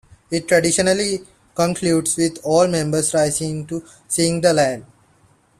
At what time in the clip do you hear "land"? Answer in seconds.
4.51-4.85